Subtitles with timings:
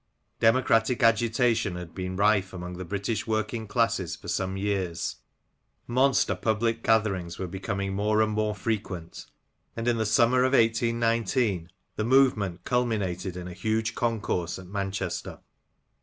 [0.39, 5.17] Democratic agitation had been rife among the British working classes for some years;
[5.85, 9.27] monster public gatherings were becoming more and more frequent;
[9.75, 11.67] and in the summer of iSiQthe
[11.99, 15.37] movement culminated in a huge concourse at Manchester.